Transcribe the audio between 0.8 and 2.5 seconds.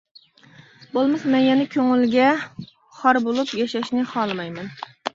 بولمىسا مەن يەنە كۆڭۈلگە